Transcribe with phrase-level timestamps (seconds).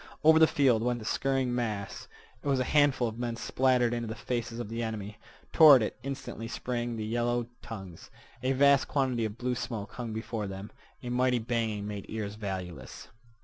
[0.23, 2.07] Over the field went the scurrying mass.
[2.41, 5.19] It was a handful of men splattered into the faces of the enemy.
[5.53, 8.09] Toward it instantly sprang the yellow tongues.
[8.41, 10.71] A vast quantity of blue smoke hung before them.
[11.03, 13.09] A mighty banging made ears valueless.